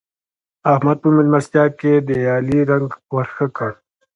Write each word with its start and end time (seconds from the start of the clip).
احمد 0.73 0.97
په 1.03 1.09
مېلمستيا 1.15 1.65
کې 1.79 1.93
د 2.07 2.09
علي 2.35 2.59
رنګ 2.71 2.87
ور 3.15 3.27
ښه 3.35 3.47
کړ. 3.57 3.71